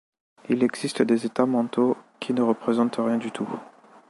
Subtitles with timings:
[0.49, 3.47] Il existe des états mentaux qui ne représentent rien du tout.